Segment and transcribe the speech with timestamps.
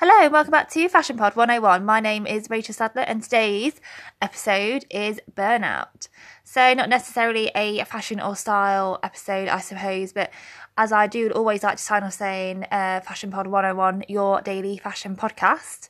[0.00, 1.84] Hello, and welcome back to Fashion Pod 101.
[1.84, 3.80] My name is Rachel Sadler, and today's
[4.22, 6.06] episode is Burnout.
[6.44, 10.30] So, not necessarily a fashion or style episode, I suppose, but
[10.76, 14.78] as I do always like to sign off saying uh, Fashion Pod 101, your daily
[14.78, 15.88] fashion podcast.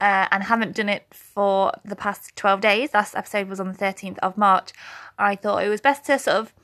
[0.00, 2.94] Uh, and haven't done it for the past 12 days.
[2.94, 4.70] Last episode was on the 13th of March.
[5.18, 6.54] I thought it was best to sort of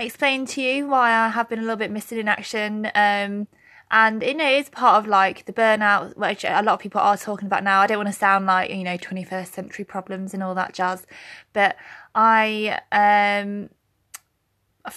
[0.00, 2.90] explain to you why I have been a little bit missing in action.
[2.92, 3.46] Um,
[3.90, 7.16] and you know it's part of like the burnout which a lot of people are
[7.16, 7.80] talking about now.
[7.80, 11.06] I don't want to sound like you know 21st century problems and all that jazz
[11.52, 11.76] but
[12.14, 13.70] i um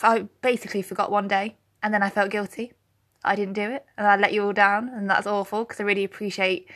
[0.04, 2.74] i basically forgot one day and then i felt guilty.
[3.24, 5.84] I didn't do it and i let you all down and that's awful because i
[5.84, 6.68] really appreciate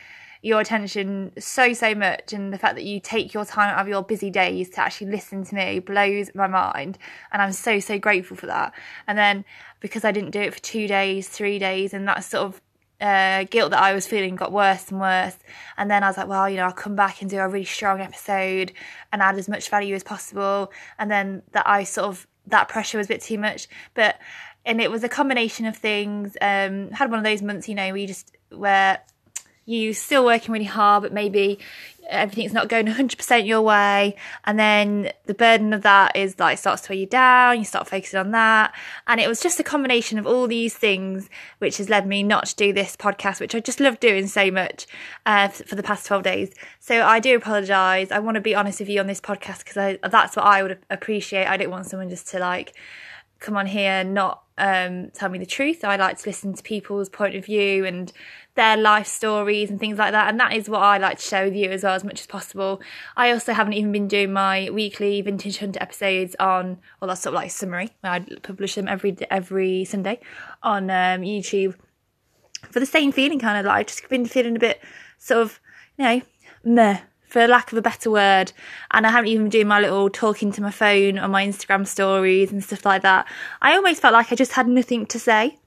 [0.46, 3.88] your attention so so much and the fact that you take your time out of
[3.88, 6.96] your busy days to actually listen to me blows my mind
[7.32, 8.72] and i'm so so grateful for that
[9.08, 9.44] and then
[9.80, 12.60] because i didn't do it for two days three days and that sort of
[12.98, 15.36] uh, guilt that I was feeling got worse and worse.
[15.76, 17.66] And then I was like, well, you know, I'll come back and do a really
[17.66, 18.72] strong episode
[19.12, 20.72] and add as much value as possible.
[20.98, 23.68] And then that I sort of, that pressure was a bit too much.
[23.92, 24.18] But,
[24.64, 26.38] and it was a combination of things.
[26.40, 29.00] Um, had one of those months, you know, where you just, where
[29.66, 31.58] you still working really hard, but maybe
[32.08, 34.16] everything's not going 100% your way.
[34.44, 37.58] And then the burden of that is like starts to weigh you down.
[37.58, 38.74] You start focusing on that.
[39.06, 42.46] And it was just a combination of all these things, which has led me not
[42.46, 44.86] to do this podcast, which I just love doing so much
[45.26, 46.54] uh, for the past 12 days.
[46.78, 48.10] So I do apologize.
[48.10, 50.78] I want to be honest with you on this podcast because that's what I would
[50.88, 51.46] appreciate.
[51.46, 52.74] I don't want someone just to like,
[53.40, 55.84] come on here not um, tell me the truth.
[55.84, 58.12] I like to listen to people's point of view and
[58.54, 60.28] their life stories and things like that.
[60.28, 62.26] And that is what I like to share with you as well as much as
[62.26, 62.80] possible.
[63.16, 67.34] I also haven't even been doing my weekly Vintage Hunter episodes on, well, that's sort
[67.34, 67.90] of like summary.
[68.02, 70.20] I publish them every every Sunday
[70.62, 71.74] on um, YouTube
[72.70, 74.80] for the same feeling, kind of like I've just been feeling a bit
[75.18, 75.60] sort of,
[75.98, 76.22] you know,
[76.64, 77.00] meh
[77.36, 78.50] for lack of a better word.
[78.92, 81.86] And I haven't even been doing my little talking to my phone on my Instagram
[81.86, 83.28] stories and stuff like that.
[83.60, 85.58] I almost felt like I just had nothing to say.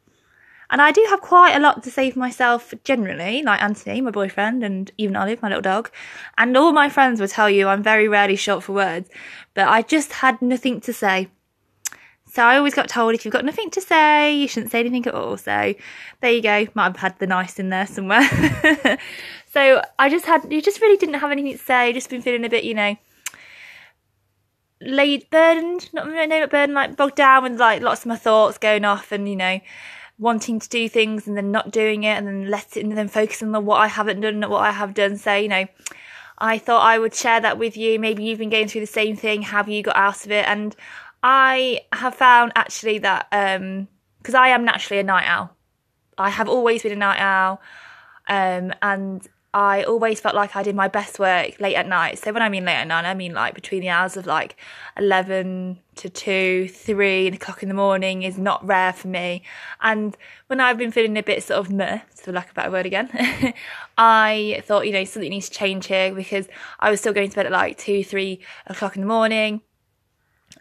[0.71, 4.09] And I do have quite a lot to say for myself generally, like Anthony, my
[4.09, 5.91] boyfriend, and even Olive, my little dog.
[6.39, 9.07] And all my friends will tell you I'm very rarely short for words,
[9.53, 11.29] but I just had nothing to say.
[12.31, 15.05] So I always got told if you've got nothing to say, you shouldn't say anything
[15.07, 15.35] at all.
[15.35, 15.73] So
[16.21, 16.67] there you go.
[16.75, 18.21] Might have had the nice in there somewhere.
[19.51, 21.91] so I just had, you just really didn't have anything to say.
[21.91, 22.95] Just been feeling a bit, you know,
[24.79, 28.59] laid, burdened, not, no, not burdened, like bogged down with like lots of my thoughts
[28.59, 29.59] going off and, you know,
[30.19, 33.07] wanting to do things and then not doing it and then let it and then
[33.07, 35.17] focusing on what I haven't done and what I have done.
[35.17, 35.65] So, you know,
[36.37, 37.99] I thought I would share that with you.
[37.99, 39.41] Maybe you've been going through the same thing.
[39.41, 40.47] Have you got out of it?
[40.47, 40.75] And
[41.23, 43.87] I have found actually that um
[44.19, 45.55] because um, I am naturally a night owl.
[46.17, 47.61] I have always been a night owl,
[48.27, 52.19] um, and I always felt like I did my best work late at night.
[52.19, 54.57] So when I mean late at night, I mean like between the hours of like
[54.97, 59.43] eleven to two, three o'clock in the morning is not rare for me.
[59.81, 60.15] And
[60.47, 62.85] when I've been feeling a bit sort of meh, for lack of a better word
[62.85, 63.53] again,
[63.97, 66.47] I thought you know something needs to change here because
[66.79, 69.61] I was still going to bed at like two, three o'clock in the morning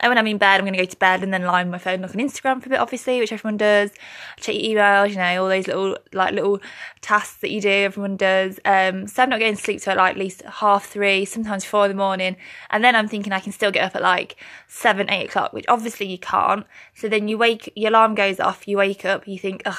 [0.00, 1.70] and when I'm in bed, I'm going to go to bed and then lie on
[1.70, 3.90] my phone, look on Instagram for a bit, obviously, which everyone does.
[4.36, 6.60] Check your emails, you know, all those little, like, little
[7.00, 8.60] tasks that you do, everyone does.
[8.64, 11.86] Um, so I'm not getting to sleep till like at least half three, sometimes four
[11.86, 12.36] in the morning.
[12.70, 15.64] And then I'm thinking I can still get up at like seven, eight o'clock, which
[15.68, 16.66] obviously you can't.
[16.94, 19.76] So then you wake, your alarm goes off, you wake up, you think, ugh,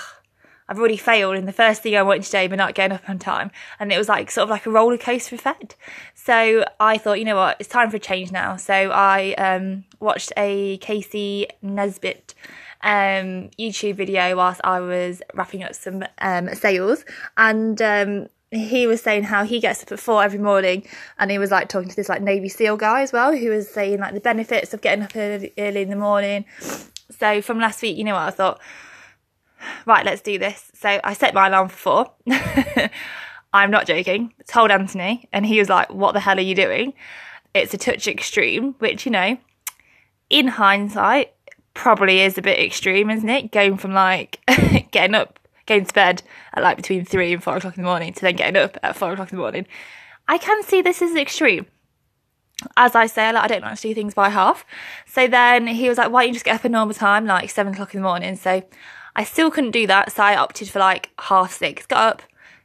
[0.70, 3.10] I've already failed in the first thing I wanted to do but not getting up
[3.10, 3.50] on time.
[3.80, 5.76] And it was like sort of like a roller coaster effect.
[6.14, 8.56] So I thought, you know what, it's time for a change now.
[8.56, 12.36] So I um, watched a Casey Neistat
[12.82, 17.04] um, YouTube video whilst I was wrapping up some um, sales.
[17.36, 20.86] And um, he was saying how he gets up at four every morning
[21.18, 23.68] and he was like talking to this like Navy SEAL guy as well who was
[23.68, 26.46] saying like the benefits of getting up early, early in the morning.
[27.10, 28.62] So from last week, you know what, I thought,
[29.86, 30.72] right, let's do this.
[30.74, 32.90] So I set my alarm for four.
[33.54, 34.34] I'm not joking.
[34.48, 36.94] Told Anthony, and he was like, What the hell are you doing?
[37.54, 39.38] It's a touch extreme, which, you know,
[40.30, 41.34] in hindsight,
[41.74, 43.52] probably is a bit extreme, isn't it?
[43.52, 44.40] Going from like
[44.92, 46.24] getting up, getting to bed
[46.54, 48.96] at like between three and four o'clock in the morning to then getting up at
[48.96, 49.66] four o'clock in the morning.
[50.28, 51.66] I can see this is extreme.
[52.76, 54.66] As I say, like, I don't like to do things by half.
[55.08, 57.50] So then he was like, why don't you just get up at normal time, like
[57.50, 58.36] seven o'clock in the morning?
[58.36, 58.62] So
[59.16, 60.12] I still couldn't do that.
[60.12, 61.86] So I opted for like half six.
[61.86, 62.22] Got up,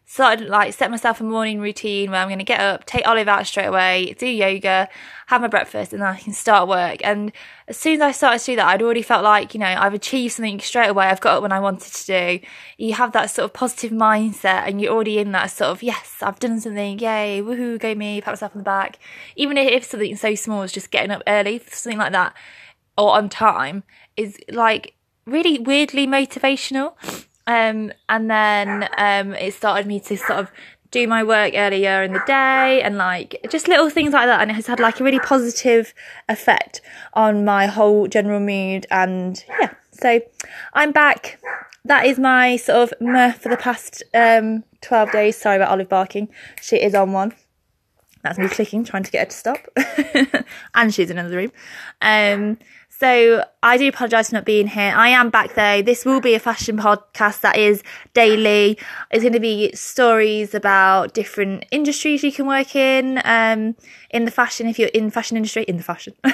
[0.06, 3.26] started like set myself a morning routine where I'm going to get up, take Olive
[3.26, 4.88] out straight away, do yoga,
[5.28, 6.98] have my breakfast, and then I can start work.
[7.02, 7.32] And
[7.68, 9.94] as soon as I started to do that, I'd already felt like, you know, I've
[9.94, 11.06] achieved something straight away.
[11.06, 12.46] I've got up when I wanted to do.
[12.76, 16.18] You have that sort of positive mindset and you're already in that sort of, yes,
[16.20, 16.98] I've done something.
[16.98, 17.40] Yay.
[17.42, 17.78] Woohoo.
[17.78, 18.20] Go me.
[18.20, 18.98] Pat myself on the back.
[19.36, 22.34] Even if something so small as just getting up early, something like that,
[22.98, 23.82] or on time
[24.16, 24.94] is like
[25.26, 26.94] really weirdly motivational.
[27.46, 30.50] Um, and then um, it started me to sort of
[30.90, 34.40] do my work earlier in the day and like just little things like that.
[34.40, 35.92] And it has had like a really positive
[36.28, 36.80] effect
[37.12, 38.86] on my whole general mood.
[38.90, 40.20] And yeah so
[40.72, 41.40] i'm back.
[41.86, 45.36] That is my sort of mirth for the past um 12 days.
[45.36, 46.28] Sorry about olive barking.
[46.60, 47.32] She is on one.
[48.22, 50.44] That's me clicking trying to get her to stop.
[50.74, 51.52] And she's in another room.
[52.00, 52.58] Um
[53.04, 54.94] so I do apologise for not being here.
[54.96, 55.82] I am back though.
[55.82, 57.82] This will be a fashion podcast that is
[58.14, 58.78] daily.
[59.10, 63.76] It's going to be stories about different industries you can work in, um,
[64.08, 66.14] in the fashion, if you're in fashion industry, in the fashion.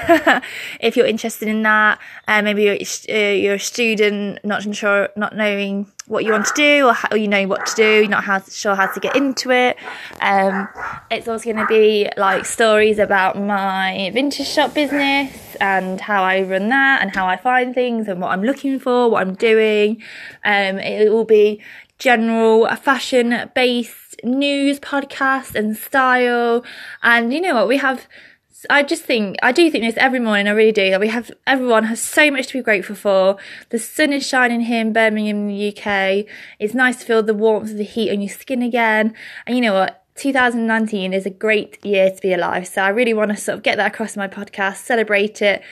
[0.81, 5.35] if you're interested in that, uh, maybe you're, uh, you're a student, not sure, not
[5.35, 8.09] knowing what you want to do or, how, or you know what to do, you're
[8.09, 9.77] not how, sure how to get into it.
[10.21, 10.69] Um,
[11.11, 16.43] it's also going to be like stories about my vintage shop business and how I
[16.43, 20.03] run that and how I find things and what I'm looking for, what I'm doing.
[20.45, 21.63] Um, it will be
[21.99, 26.65] general fashion based news podcast and style.
[27.03, 27.69] And you know what?
[27.69, 28.07] We have
[28.69, 30.47] I just think I do think this every morning.
[30.49, 30.91] I really do.
[30.91, 33.37] That we have everyone has so much to be grateful for.
[33.71, 36.27] The sun is shining here in Birmingham, in the UK.
[36.59, 39.15] It's nice to feel the warmth of the heat on your skin again.
[39.47, 40.05] And you know what?
[40.17, 42.67] 2019 is a great year to be alive.
[42.67, 45.63] So I really want to sort of get that across in my podcast, celebrate it,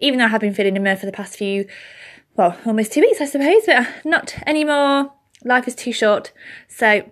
[0.00, 1.66] even though I have been feeling immersed for the past few,
[2.34, 5.12] well, almost two weeks, I suppose, but not anymore.
[5.44, 6.32] Life is too short.
[6.68, 7.10] So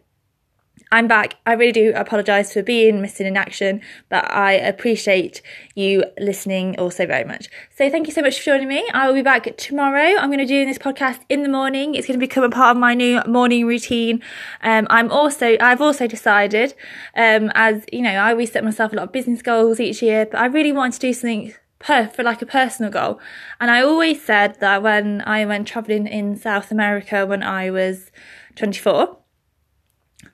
[0.93, 1.35] I'm back.
[1.45, 5.43] I really do apologise for being missing in action, but I appreciate
[5.75, 7.49] you listening also very much.
[7.77, 8.89] So thank you so much for joining me.
[8.95, 10.15] I will be back tomorrow.
[10.17, 11.97] I'm going to do this podcast in the morning.
[11.97, 14.23] It's going to become a part of my new morning routine.
[14.63, 16.75] Um, I'm also, I've also decided,
[17.17, 20.27] um, as you know, I always set myself a lot of business goals each year,
[20.27, 23.19] but I really want to do something per for like a personal goal.
[23.61, 28.13] And I always said that when I went traveling in South America when I was
[28.55, 29.19] 24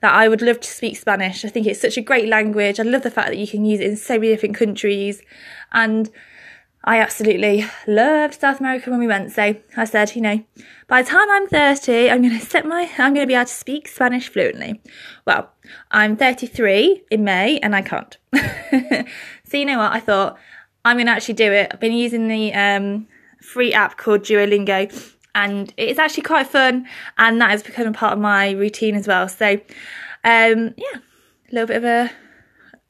[0.01, 1.45] that I would love to speak Spanish.
[1.45, 2.79] I think it's such a great language.
[2.79, 5.21] I love the fact that you can use it in so many different countries.
[5.71, 6.09] And
[6.85, 9.31] I absolutely loved South America when we went.
[9.31, 10.43] So I said, you know,
[10.87, 13.45] by the time I'm 30, I'm going to set my, I'm going to be able
[13.45, 14.81] to speak Spanish fluently.
[15.25, 15.49] Well,
[15.91, 18.17] I'm 33 in May and I can't.
[19.45, 19.93] so you know what?
[19.93, 20.37] I thought
[20.83, 21.69] I'm going to actually do it.
[21.71, 23.07] I've been using the um,
[23.41, 24.91] free app called Duolingo
[25.35, 26.87] and it's actually quite fun
[27.17, 29.27] and that has become a part of my routine as well.
[29.27, 29.59] So
[30.23, 30.99] um, yeah
[31.51, 32.11] a little bit of a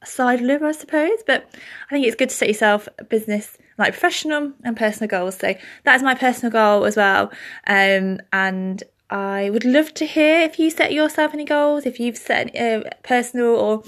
[0.06, 1.48] side loop i suppose but
[1.88, 5.36] i think it's good to set yourself business like professional and personal goals.
[5.36, 5.54] So
[5.84, 7.32] that is my personal goal as well
[7.66, 12.16] um, and i would love to hear if you set yourself any goals if you've
[12.16, 13.82] set uh, personal or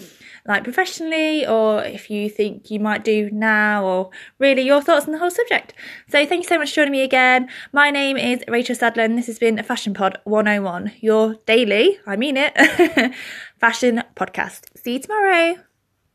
[0.47, 5.13] like professionally or if you think you might do now or really your thoughts on
[5.13, 5.75] the whole subject.
[6.09, 7.49] So thank you so much for joining me again.
[7.73, 12.17] My name is Rachel Sadler and this has been Fashion Pod 101, your daily, I
[12.17, 12.55] mean it,
[13.61, 14.77] fashion podcast.
[14.77, 15.66] See you tomorrow.